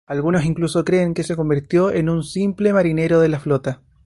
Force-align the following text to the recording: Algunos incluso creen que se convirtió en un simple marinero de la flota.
Algunos 0.07 0.45
incluso 0.45 0.83
creen 0.83 1.13
que 1.13 1.21
se 1.21 1.35
convirtió 1.35 1.91
en 1.91 2.09
un 2.09 2.23
simple 2.23 2.73
marinero 2.73 3.19
de 3.19 3.29
la 3.29 3.39
flota. 3.39 3.83